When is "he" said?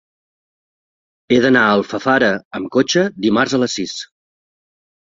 1.29-1.37